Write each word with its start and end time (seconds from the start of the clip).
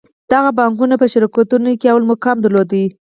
دغو 0.31 0.49
بانکونو 0.59 0.95
په 1.01 1.07
شرکتونو 1.13 1.69
کې 1.79 1.87
لوړ 1.93 2.01
مقام 2.11 2.37
درلود 2.41 2.71